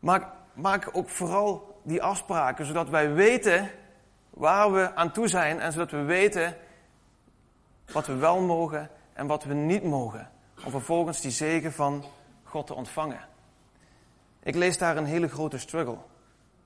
Maak, 0.00 0.26
maak 0.54 0.88
ook 0.92 1.08
vooral 1.08 1.80
die 1.82 2.02
afspraken, 2.02 2.66
zodat 2.66 2.88
wij 2.88 3.12
weten 3.12 3.70
waar 4.30 4.72
we 4.72 4.94
aan 4.94 5.12
toe 5.12 5.28
zijn. 5.28 5.60
En 5.60 5.72
zodat 5.72 5.90
we 5.90 6.02
weten 6.02 6.56
wat 7.92 8.06
we 8.06 8.14
wel 8.14 8.40
mogen 8.40 8.90
en 9.12 9.26
wat 9.26 9.44
we 9.44 9.54
niet 9.54 9.84
mogen. 9.84 10.30
Om 10.64 10.70
vervolgens 10.70 11.20
die 11.20 11.30
zegen 11.30 11.72
van 11.72 12.04
God 12.44 12.66
te 12.66 12.74
ontvangen. 12.74 13.20
Ik 14.42 14.54
lees 14.54 14.78
daar 14.78 14.96
een 14.96 15.04
hele 15.04 15.28
grote 15.28 15.58
struggle 15.58 15.98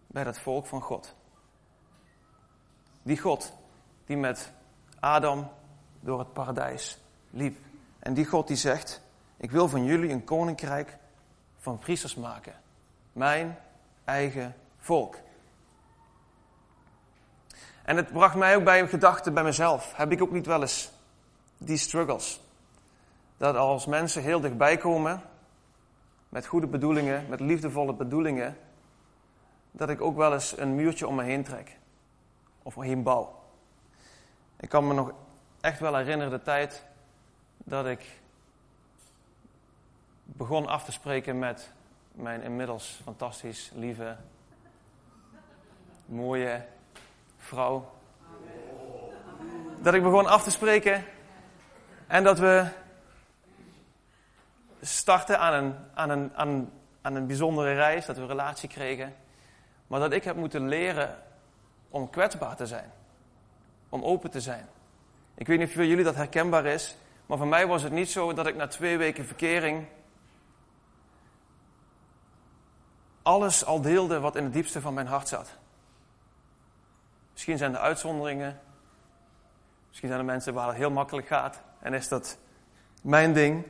bij 0.07 0.25
dat 0.25 0.39
volk 0.39 0.67
van 0.67 0.81
God. 0.81 1.15
Die 3.03 3.19
God 3.19 3.53
die 4.05 4.17
met 4.17 4.53
Adam 5.01 5.51
door 6.01 6.19
het 6.19 6.33
paradijs 6.33 6.99
liep. 7.31 7.59
En 7.99 8.15
die 8.15 8.27
God 8.27 8.47
die 8.49 8.57
zegt, 8.57 9.02
ik 9.43 9.51
wil 9.51 9.69
van 9.69 9.85
jullie 9.85 10.11
een 10.11 10.25
koninkrijk 10.25 10.99
van 11.59 11.79
priesters 11.79 12.15
maken. 12.15 12.53
Mijn 13.13 13.59
eigen 14.05 14.55
volk. 14.79 15.17
En 17.85 17.97
het 17.97 18.13
bracht 18.13 18.35
mij 18.35 18.57
ook 18.57 18.65
bij 18.65 18.81
een 18.81 18.89
gedachte 18.89 19.31
bij 19.31 19.43
mezelf. 19.43 19.97
Heb 19.97 20.13
ik 20.13 20.23
ook 20.23 20.31
niet 20.31 20.47
wel 20.47 20.61
eens 20.61 20.93
die 21.59 21.77
struggles? 21.77 22.41
Dat 23.37 23.57
als 23.57 23.87
mensen 23.87 24.23
heel 24.23 24.41
dichtbij 24.41 24.77
komen, 24.77 25.23
met 26.29 26.47
goede 26.47 26.67
bedoelingen, 26.67 27.27
met 27.29 27.41
liefdevolle 27.41 27.95
bedoelingen, 27.95 28.57
dat 29.71 29.89
ik 29.89 30.01
ook 30.01 30.17
wel 30.17 30.33
eens 30.33 30.59
een 30.59 30.75
muurtje 30.75 31.07
om 31.07 31.15
me 31.15 31.23
heen 31.23 31.45
trek. 31.45 31.79
Of 32.63 32.75
heen 32.75 33.03
bouw. 33.03 33.43
Ik 34.57 34.69
kan 34.69 34.87
me 34.87 34.95
nog 34.95 35.13
echt 35.61 35.81
wel 35.81 35.97
herinneren 35.97 36.33
de 36.33 36.43
tijd 36.43 36.85
dat 37.57 37.87
ik 37.87 38.22
begon 40.37 40.67
af 40.67 40.85
te 40.85 40.93
spreken 40.93 41.39
met 41.39 41.71
mijn 42.13 42.43
inmiddels 42.43 43.01
fantastisch 43.03 43.71
lieve, 43.75 44.17
mooie 46.05 46.65
vrouw. 47.37 47.91
Dat 49.81 49.95
ik 49.95 50.03
begon 50.03 50.27
af 50.27 50.43
te 50.43 50.51
spreken 50.51 51.05
en 52.07 52.25
dat 52.25 52.39
we 52.39 52.67
starten 54.81 55.39
aan 55.39 55.65
een, 55.65 55.75
aan 55.95 56.11
een, 56.11 56.71
aan, 57.03 57.27
bijzondere 57.27 57.75
reis, 57.75 58.07
dat 58.07 58.17
we 58.17 58.23
een 58.23 58.29
relatie 58.29 58.69
kregen. 58.69 59.15
Maar 59.87 60.01
dat 60.01 60.13
ik 60.13 60.25
heb 60.25 60.37
moeten 60.37 60.69
leren 60.69 61.19
om 61.89 62.11
kwetsbaar 62.11 62.57
te 62.57 62.67
zijn. 62.67 62.93
Om 63.89 64.05
open 64.05 64.31
te 64.31 64.41
zijn. 64.41 64.67
Ik 65.35 65.47
weet 65.47 65.59
niet 65.59 65.69
of 65.69 65.75
voor 65.75 65.87
jullie 65.87 66.05
dat 66.05 66.15
herkenbaar 66.15 66.67
is, 66.67 66.97
maar 67.27 67.39
voor 67.39 67.47
mij 67.47 67.67
was 67.67 67.83
het 67.83 67.93
niet 67.93 68.11
zo 68.11 68.33
dat 68.33 68.47
ik 68.47 68.57
na 68.57 68.67
twee 68.67 68.97
weken 68.97 69.27
verkering 69.27 69.87
alles 73.23 73.65
al 73.65 73.81
deelde 73.81 74.21
wat 74.21 74.37
in 74.37 74.45
het 74.45 74.53
diepste 74.53 74.81
van 74.81 74.95
mijn 74.95 75.07
hart 75.07 75.29
zat. 75.29 75.59
Misschien 77.33 77.59
zijn 77.59 77.75
er 77.75 77.81
uitzonderingen. 77.81 78.61
Misschien 79.89 80.09
zijn 80.09 80.21
er 80.21 80.27
mensen 80.27 80.55
waar 80.55 80.67
het 80.67 80.77
heel 80.77 80.91
makkelijk 80.91 81.27
gaat. 81.27 81.63
En 81.79 81.95
is 81.95 82.09
dat 82.09 82.39
mijn 83.03 83.33
ding. 83.33 83.67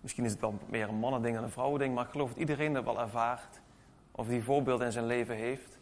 Misschien 0.00 0.24
is 0.24 0.30
het 0.30 0.40
wel 0.40 0.58
meer 0.66 0.88
een 0.88 0.94
mannending 0.94 1.34
dan 1.34 1.44
een 1.44 1.50
vrouwending. 1.50 1.94
Maar 1.94 2.04
ik 2.04 2.10
geloof 2.10 2.28
dat 2.28 2.38
iedereen 2.38 2.72
dat 2.72 2.84
wel 2.84 3.00
ervaart. 3.00 3.60
Of 4.12 4.26
die 4.26 4.44
voorbeelden 4.44 4.86
in 4.86 4.92
zijn 4.92 5.06
leven 5.06 5.36
heeft. 5.36 5.78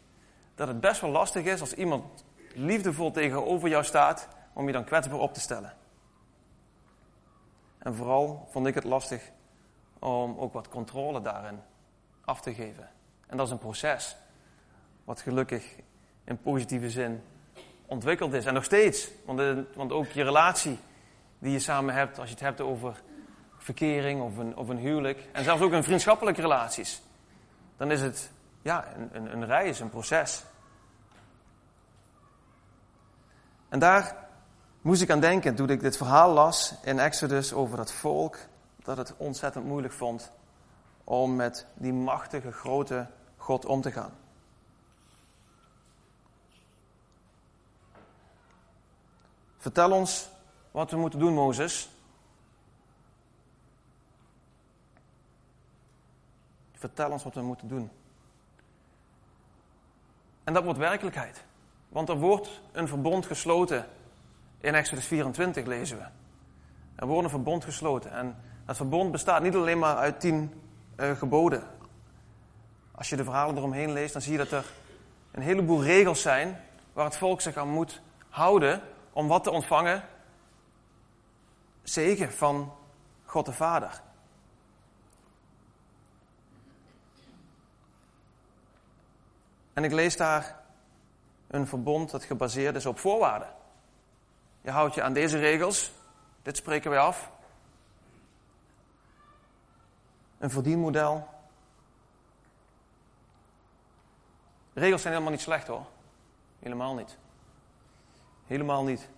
Dat 0.55 0.67
het 0.67 0.79
best 0.79 1.01
wel 1.01 1.09
lastig 1.09 1.45
is 1.45 1.61
als 1.61 1.73
iemand 1.73 2.25
liefdevol 2.53 3.11
tegenover 3.11 3.69
jou 3.69 3.83
staat. 3.83 4.27
Om 4.53 4.67
je 4.67 4.73
dan 4.73 4.83
kwetsbaar 4.83 5.19
op 5.19 5.33
te 5.33 5.39
stellen. 5.39 5.73
En 7.77 7.95
vooral 7.95 8.47
vond 8.51 8.67
ik 8.67 8.75
het 8.75 8.83
lastig 8.83 9.31
om 9.99 10.37
ook 10.37 10.53
wat 10.53 10.69
controle 10.69 11.21
daarin 11.21 11.59
af 12.29 12.41
te 12.41 12.53
geven. 12.53 12.89
En 13.27 13.37
dat 13.37 13.45
is 13.45 13.51
een 13.51 13.59
proces, 13.59 14.17
wat 15.03 15.21
gelukkig 15.21 15.75
in 16.23 16.41
positieve 16.41 16.89
zin 16.89 17.23
ontwikkeld 17.85 18.33
is. 18.33 18.45
En 18.45 18.53
nog 18.53 18.63
steeds, 18.63 19.09
want, 19.25 19.67
want 19.75 19.91
ook 19.91 20.07
je 20.07 20.23
relatie 20.23 20.79
die 21.39 21.51
je 21.51 21.59
samen 21.59 21.93
hebt, 21.93 22.19
als 22.19 22.27
je 22.27 22.33
het 22.33 22.43
hebt 22.43 22.61
over 22.61 23.01
verkering 23.57 24.21
of 24.21 24.37
een, 24.37 24.55
of 24.57 24.67
een 24.67 24.77
huwelijk, 24.77 25.27
en 25.31 25.43
zelfs 25.43 25.61
ook 25.61 25.71
in 25.71 25.83
vriendschappelijke 25.83 26.41
relaties, 26.41 27.01
dan 27.77 27.91
is 27.91 28.01
het 28.01 28.31
ja, 28.61 28.95
een, 28.95 29.09
een, 29.11 29.31
een 29.33 29.45
reis, 29.45 29.79
een 29.79 29.89
proces. 29.89 30.43
En 33.69 33.79
daar 33.79 34.27
moest 34.81 35.01
ik 35.01 35.09
aan 35.09 35.19
denken 35.19 35.55
toen 35.55 35.69
ik 35.69 35.79
dit 35.79 35.97
verhaal 35.97 36.33
las 36.33 36.73
in 36.83 36.99
Exodus 36.99 37.53
over 37.53 37.77
dat 37.77 37.91
volk 37.91 38.37
dat 38.83 38.97
het 38.97 39.13
ontzettend 39.17 39.65
moeilijk 39.65 39.93
vond 39.93 40.31
om 41.09 41.35
met 41.35 41.65
die 41.73 41.93
machtige, 41.93 42.51
grote 42.51 43.07
God 43.37 43.65
om 43.65 43.81
te 43.81 43.91
gaan. 43.91 44.11
Vertel 49.57 49.91
ons 49.91 50.29
wat 50.71 50.91
we 50.91 50.97
moeten 50.97 51.19
doen, 51.19 51.33
Mozes. 51.33 51.89
Vertel 56.73 57.11
ons 57.11 57.23
wat 57.23 57.33
we 57.33 57.41
moeten 57.41 57.67
doen. 57.67 57.89
En 60.43 60.53
dat 60.53 60.63
wordt 60.63 60.79
werkelijkheid. 60.79 61.43
Want 61.87 62.09
er 62.09 62.17
wordt 62.19 62.61
een 62.71 62.87
verbond 62.87 63.25
gesloten. 63.25 63.85
In 64.57 64.73
Exodus 64.73 65.05
24 65.05 65.65
lezen 65.65 65.97
we. 65.97 66.05
Er 66.95 67.07
wordt 67.07 67.23
een 67.23 67.29
verbond 67.29 67.63
gesloten. 67.63 68.11
En 68.11 68.35
dat 68.65 68.75
verbond 68.75 69.11
bestaat 69.11 69.41
niet 69.41 69.55
alleen 69.55 69.79
maar 69.79 69.95
uit 69.95 70.19
tien 70.19 70.67
uh, 70.99 71.11
geboden. 71.11 71.63
Als 72.91 73.09
je 73.09 73.15
de 73.15 73.23
verhalen 73.23 73.57
eromheen 73.57 73.91
leest, 73.91 74.13
dan 74.13 74.21
zie 74.21 74.31
je 74.31 74.37
dat 74.37 74.51
er 74.51 74.65
een 75.31 75.41
heleboel 75.41 75.83
regels 75.83 76.21
zijn 76.21 76.61
waar 76.93 77.05
het 77.05 77.17
volk 77.17 77.41
zich 77.41 77.55
aan 77.55 77.69
moet 77.69 78.01
houden 78.29 78.81
om 79.13 79.27
wat 79.27 79.43
te 79.43 79.51
ontvangen? 79.51 80.03
Zegen 81.83 82.31
van 82.31 82.73
God 83.25 83.45
de 83.45 83.53
Vader. 83.53 84.01
En 89.73 89.83
ik 89.83 89.91
lees 89.91 90.17
daar 90.17 90.59
een 91.47 91.67
verbond 91.67 92.11
dat 92.11 92.23
gebaseerd 92.23 92.75
is 92.75 92.85
op 92.85 92.99
voorwaarden. 92.99 93.49
Je 94.61 94.71
houdt 94.71 94.95
je 94.95 95.01
aan 95.01 95.13
deze 95.13 95.37
regels, 95.37 95.91
dit 96.41 96.57
spreken 96.57 96.89
wij 96.89 96.99
af. 96.99 97.31
Een 100.39 100.49
verdienmodel. 100.49 101.27
Regels 104.73 105.01
zijn 105.01 105.13
helemaal 105.13 105.33
niet 105.33 105.43
slecht 105.43 105.67
hoor. 105.67 105.85
Helemaal 106.59 106.95
niet. 106.95 107.17
Helemaal 108.47 108.83
niet. 108.83 109.09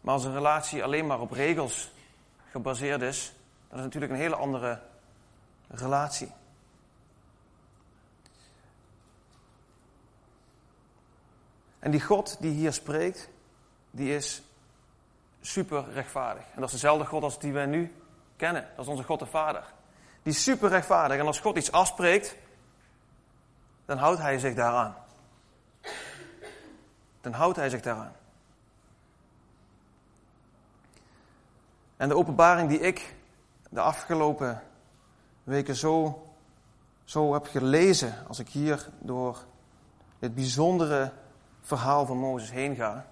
Maar 0.00 0.14
als 0.14 0.24
een 0.24 0.32
relatie 0.32 0.82
alleen 0.82 1.06
maar 1.06 1.20
op 1.20 1.30
regels 1.30 1.92
gebaseerd 2.50 3.02
is, 3.02 3.32
dan 3.68 3.78
is 3.78 3.84
natuurlijk 3.84 4.12
een 4.12 4.18
hele 4.18 4.36
andere 4.36 4.82
relatie. 5.68 6.32
En 11.78 11.90
die 11.90 12.00
God 12.00 12.36
die 12.40 12.52
hier 12.52 12.72
spreekt, 12.72 13.28
die 13.90 14.14
is 14.14 14.42
super 15.40 15.92
rechtvaardig. 15.92 16.44
En 16.44 16.60
dat 16.60 16.64
is 16.64 16.72
dezelfde 16.72 17.06
God 17.06 17.22
als 17.22 17.38
die 17.38 17.52
wij 17.52 17.66
nu 17.66 17.94
kennen. 18.36 18.68
Dat 18.76 18.84
is 18.84 18.90
onze 18.90 19.02
God 19.02 19.18
de 19.18 19.26
Vader. 19.26 19.64
Die 20.22 20.32
is 20.32 20.42
super 20.42 20.68
rechtvaardig. 20.68 21.18
En 21.18 21.26
als 21.26 21.40
God 21.40 21.56
iets 21.56 21.72
afspreekt, 21.72 22.36
dan 23.84 23.98
houdt 23.98 24.20
hij 24.20 24.38
zich 24.38 24.54
daaraan. 24.54 24.96
Dan 27.20 27.32
houdt 27.32 27.56
hij 27.56 27.70
zich 27.70 27.80
daaraan. 27.80 28.12
En 31.96 32.08
de 32.08 32.16
openbaring 32.16 32.68
die 32.68 32.80
ik 32.80 33.14
de 33.68 33.80
afgelopen 33.80 34.62
weken 35.44 35.74
zo, 35.74 36.26
zo 37.04 37.32
heb 37.32 37.46
gelezen, 37.46 38.14
als 38.28 38.38
ik 38.38 38.48
hier 38.48 38.88
door 38.98 39.44
dit 40.18 40.34
bijzondere 40.34 41.12
verhaal 41.62 42.06
van 42.06 42.16
Mozes 42.16 42.50
heen 42.50 42.74
ga, 42.74 43.06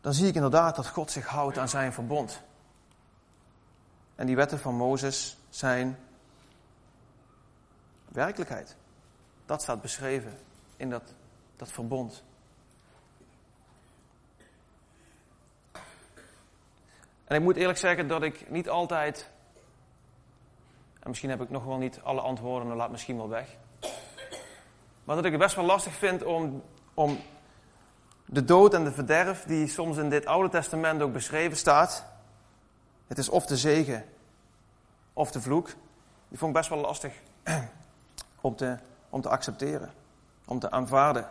dan 0.00 0.14
zie 0.14 0.28
ik 0.28 0.34
inderdaad 0.34 0.76
dat 0.76 0.88
God 0.88 1.10
zich 1.10 1.26
houdt 1.26 1.58
aan 1.58 1.68
zijn 1.68 1.92
verbond. 1.92 2.42
En 4.14 4.26
die 4.26 4.36
wetten 4.36 4.58
van 4.58 4.74
Mozes 4.74 5.36
zijn 5.48 5.98
werkelijkheid. 8.08 8.76
Dat 9.46 9.62
staat 9.62 9.80
beschreven 9.80 10.38
in 10.76 10.90
dat, 10.90 11.14
dat 11.56 11.72
verbond. 11.72 12.22
En 17.24 17.36
ik 17.36 17.42
moet 17.42 17.56
eerlijk 17.56 17.78
zeggen 17.78 18.08
dat 18.08 18.22
ik 18.22 18.50
niet 18.50 18.68
altijd, 18.68 19.30
en 21.00 21.08
misschien 21.08 21.30
heb 21.30 21.40
ik 21.40 21.50
nog 21.50 21.64
wel 21.64 21.78
niet 21.78 22.00
alle 22.02 22.20
antwoorden, 22.20 22.68
dan 22.68 22.76
laat 22.76 22.90
misschien 22.90 23.16
wel 23.16 23.28
weg. 23.28 23.56
Maar 25.04 25.16
dat 25.16 25.24
ik 25.24 25.32
het 25.32 25.40
best 25.40 25.54
wel 25.54 25.64
lastig 25.64 25.92
vind 25.92 26.24
om, 26.24 26.62
om 26.94 27.18
de 28.32 28.44
dood 28.44 28.74
en 28.74 28.84
de 28.84 28.92
verderf 28.92 29.44
die 29.44 29.68
soms 29.68 29.96
in 29.96 30.10
dit 30.10 30.26
Oude 30.26 30.48
Testament 30.48 31.02
ook 31.02 31.12
beschreven 31.12 31.56
staat. 31.56 32.04
Het 33.06 33.18
is 33.18 33.28
of 33.28 33.46
de 33.46 33.56
zegen 33.56 34.04
of 35.12 35.30
de 35.30 35.40
vloek. 35.40 35.66
Die 36.28 36.38
vond 36.38 36.50
ik 36.50 36.56
best 36.56 36.68
wel 36.68 36.80
lastig 36.80 37.14
om 38.40 38.56
te, 38.56 38.76
om 39.08 39.20
te 39.20 39.28
accepteren, 39.28 39.92
om 40.44 40.58
te 40.58 40.70
aanvaarden. 40.70 41.28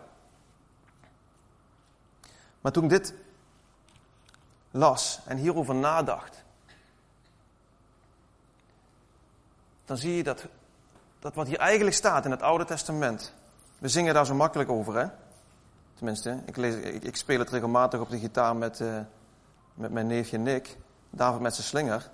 Maar 2.62 2.72
toen 2.72 2.84
ik 2.84 2.90
dit 2.90 3.14
las 4.72 5.20
en 5.26 5.38
hierover 5.38 5.76
nadacht, 5.76 6.44
dan 9.86 9.98
zie 9.98 10.16
je 10.16 10.24
dat, 10.24 10.46
dat 11.20 11.34
wat 11.34 11.48
hier 11.48 11.60
eigenlijk 11.60 11.96
staat 11.96 12.26
in 12.26 12.32
het 12.32 12.42
Oude 12.42 12.66
Testament, 12.66 13.34
we 13.78 13.88
zingen 13.88 14.14
daar 14.14 14.26
zo 14.26 14.36
makkelijk 14.36 14.70
over, 14.70 14.96
hè? 14.96 15.08
Tenminste, 16.00 16.40
ik, 16.46 16.58
lees, 16.58 16.76
ik, 17.02 17.16
speel 17.16 17.40
het 17.40 17.50
regelmatig 17.50 18.00
op 18.00 18.10
de 18.10 18.20
gitaar 18.20 18.56
met, 18.56 18.80
uh, 18.80 19.00
met 19.74 19.92
mijn 19.92 20.08
neefje 20.08 20.38
Nick. 20.38 20.78
David 21.10 21.42
met 21.42 21.56
zijn 21.56 21.68
slinger. 21.68 22.10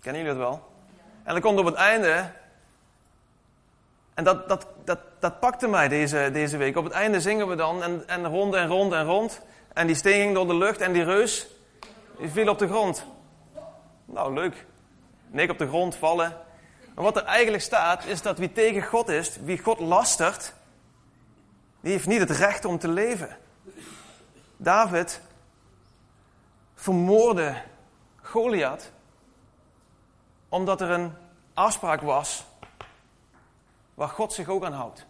Kennen 0.00 0.22
jullie 0.22 0.38
dat 0.38 0.48
wel? 0.48 0.72
En 1.22 1.32
dan 1.32 1.42
komt 1.42 1.58
op 1.58 1.64
het 1.64 1.74
einde. 1.74 2.30
En 4.14 4.24
dat, 4.24 4.48
dat, 4.48 4.66
dat, 4.84 4.98
dat 5.18 5.40
pakte 5.40 5.68
mij 5.68 5.88
deze, 5.88 6.30
deze 6.32 6.56
week. 6.56 6.76
Op 6.76 6.84
het 6.84 6.92
einde 6.92 7.20
zingen 7.20 7.48
we 7.48 7.54
dan. 7.54 7.82
En, 7.82 8.08
en 8.08 8.26
rond 8.26 8.54
en 8.54 8.66
rond 8.66 8.92
en 8.92 9.04
rond. 9.04 9.40
En 9.72 9.86
die 9.86 9.96
steen 9.96 10.20
ging 10.20 10.34
door 10.34 10.46
de 10.46 10.56
lucht. 10.56 10.80
En 10.80 10.92
die 10.92 11.04
reus 11.04 11.46
viel 12.20 12.48
op 12.48 12.58
de 12.58 12.68
grond. 12.68 13.06
Nou, 14.04 14.34
leuk. 14.34 14.66
Nick 15.26 15.50
op 15.50 15.58
de 15.58 15.68
grond 15.68 15.96
vallen. 15.96 16.36
Maar 16.94 17.04
wat 17.04 17.16
er 17.16 17.24
eigenlijk 17.24 17.62
staat, 17.62 18.04
is 18.04 18.22
dat 18.22 18.38
wie 18.38 18.52
tegen 18.52 18.82
God 18.82 19.08
is, 19.08 19.38
wie 19.44 19.58
God 19.58 19.80
lastert, 19.80 20.53
die 21.84 21.92
heeft 21.92 22.06
niet 22.06 22.20
het 22.20 22.30
recht 22.30 22.64
om 22.64 22.78
te 22.78 22.88
leven. 22.88 23.36
David 24.56 25.20
vermoorde 26.74 27.62
Goliath 28.22 28.92
omdat 30.48 30.80
er 30.80 30.90
een 30.90 31.12
afspraak 31.54 32.00
was 32.00 32.44
waar 33.94 34.08
God 34.08 34.32
zich 34.32 34.48
ook 34.48 34.64
aan 34.64 34.72
houdt. 34.72 35.06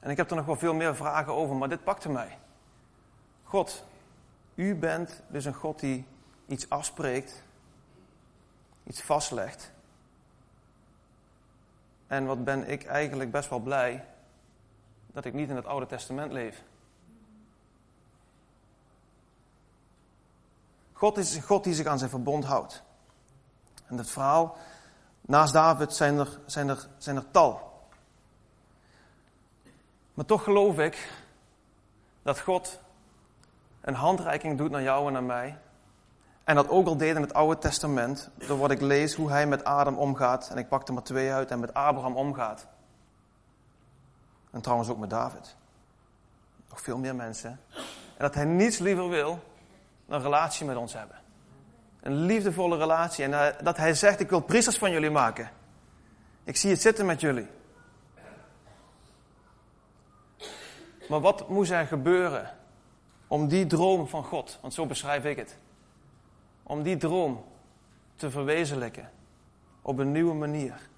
En 0.00 0.10
ik 0.10 0.16
heb 0.16 0.30
er 0.30 0.36
nog 0.36 0.46
wel 0.46 0.56
veel 0.56 0.74
meer 0.74 0.96
vragen 0.96 1.32
over, 1.32 1.56
maar 1.56 1.68
dit 1.68 1.84
pakte 1.84 2.08
mij. 2.08 2.38
God, 3.44 3.84
u 4.54 4.74
bent 4.74 5.22
dus 5.28 5.44
een 5.44 5.54
God 5.54 5.80
die 5.80 6.06
iets 6.46 6.70
afspreekt, 6.70 7.46
iets 8.88 9.00
vastlegt. 9.00 9.70
En 12.06 12.26
wat 12.26 12.44
ben 12.44 12.68
ik 12.68 12.84
eigenlijk 12.84 13.30
best 13.30 13.48
wel 13.48 13.58
blij 13.58 14.04
dat 15.06 15.24
ik 15.24 15.32
niet 15.32 15.48
in 15.48 15.56
het 15.56 15.66
Oude 15.66 15.86
Testament 15.86 16.32
leef. 16.32 16.62
God 20.92 21.18
is 21.18 21.34
een 21.34 21.42
God 21.42 21.64
die 21.64 21.74
zich 21.74 21.86
aan 21.86 21.98
zijn 21.98 22.10
verbond 22.10 22.44
houdt. 22.44 22.82
En 23.86 23.98
het 23.98 24.10
verhaal, 24.10 24.56
naast 25.20 25.52
David 25.52 25.92
zijn 25.92 26.18
er, 26.18 26.38
zijn 26.46 26.68
er, 26.68 26.88
zijn 26.98 27.16
er 27.16 27.30
tal. 27.30 27.82
Maar 30.14 30.24
toch 30.24 30.42
geloof 30.42 30.78
ik 30.78 31.12
dat 32.22 32.40
God 32.40 32.80
een 33.80 33.94
handreiking 33.94 34.58
doet 34.58 34.70
naar 34.70 34.82
jou 34.82 35.06
en 35.06 35.12
naar 35.12 35.22
mij. 35.22 35.58
En 36.48 36.54
dat 36.54 36.68
ook 36.68 36.86
al 36.86 36.96
deed 36.96 37.16
in 37.16 37.22
het 37.22 37.34
Oude 37.34 37.58
Testament, 37.58 38.30
door 38.46 38.58
wat 38.58 38.70
ik 38.70 38.80
lees 38.80 39.14
hoe 39.14 39.30
hij 39.30 39.46
met 39.46 39.64
Adam 39.64 39.96
omgaat. 39.96 40.48
En 40.50 40.56
ik 40.56 40.68
pak 40.68 40.88
er 40.88 40.94
maar 40.94 41.02
twee 41.02 41.32
uit 41.32 41.50
en 41.50 41.60
met 41.60 41.74
Abraham 41.74 42.16
omgaat. 42.16 42.66
En 44.50 44.60
trouwens 44.60 44.90
ook 44.90 44.98
met 44.98 45.10
David. 45.10 45.56
Nog 46.68 46.80
veel 46.80 46.98
meer 46.98 47.14
mensen. 47.14 47.60
En 48.16 48.18
dat 48.18 48.34
hij 48.34 48.44
niets 48.44 48.78
liever 48.78 49.08
wil 49.08 49.38
dan 50.06 50.16
een 50.16 50.22
relatie 50.22 50.66
met 50.66 50.76
ons 50.76 50.92
hebben. 50.92 51.16
Een 52.00 52.14
liefdevolle 52.14 52.76
relatie. 52.76 53.24
En 53.24 53.34
eh, 53.34 53.62
dat 53.64 53.76
hij 53.76 53.94
zegt, 53.94 54.20
ik 54.20 54.30
wil 54.30 54.40
priesters 54.40 54.78
van 54.78 54.90
jullie 54.90 55.10
maken. 55.10 55.50
Ik 56.44 56.56
zie 56.56 56.70
het 56.70 56.80
zitten 56.80 57.06
met 57.06 57.20
jullie. 57.20 57.46
Maar 61.08 61.20
wat 61.20 61.48
moest 61.48 61.70
er 61.70 61.86
gebeuren 61.86 62.50
om 63.26 63.48
die 63.48 63.66
droom 63.66 64.08
van 64.08 64.24
God, 64.24 64.58
want 64.60 64.74
zo 64.74 64.86
beschrijf 64.86 65.24
ik 65.24 65.36
het, 65.36 65.56
om 66.68 66.82
die 66.82 66.96
droom 66.96 67.44
te 68.16 68.30
verwezenlijken 68.30 69.10
op 69.82 69.98
een 69.98 70.12
nieuwe 70.12 70.34
manier? 70.34 70.88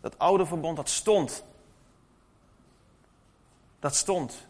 Dat 0.00 0.18
oude 0.18 0.46
verbond, 0.46 0.76
dat 0.76 0.88
stond. 0.88 1.44
Dat 3.78 3.94
stond. 3.94 4.46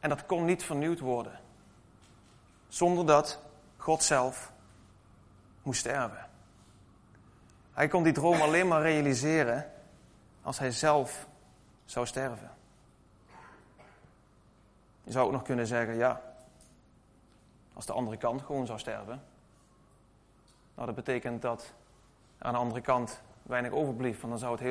En 0.00 0.08
dat 0.08 0.26
kon 0.26 0.44
niet 0.44 0.64
vernieuwd 0.64 1.00
worden. 1.00 1.40
Zonder 2.68 3.06
dat 3.06 3.40
God 3.76 4.02
zelf 4.02 4.52
moest 5.62 5.80
sterven. 5.80 6.28
Hij 7.72 7.88
kon 7.88 8.02
die 8.02 8.12
droom 8.12 8.40
alleen 8.40 8.68
maar 8.68 8.82
realiseren 8.82 9.72
als 10.42 10.58
hij 10.58 10.70
zelf 10.70 11.26
zou 11.84 12.06
sterven. 12.06 12.50
Je 15.04 15.12
zou 15.12 15.26
ook 15.26 15.32
nog 15.32 15.42
kunnen 15.42 15.66
zeggen, 15.66 15.96
ja, 15.96 16.31
als 17.74 17.86
de 17.86 17.92
andere 17.92 18.16
kant 18.16 18.42
gewoon 18.42 18.66
zou 18.66 18.78
sterven. 18.78 19.22
Nou, 20.74 20.86
dat 20.86 20.94
betekent 20.94 21.42
dat 21.42 21.74
aan 22.38 22.52
de 22.52 22.58
andere 22.58 22.80
kant 22.80 23.22
weinig 23.42 23.72
overblieft, 23.72 24.20
want 24.20 24.32
dan 24.32 24.40
zou 24.40 24.52
het 24.52 24.60
hele 24.60 24.70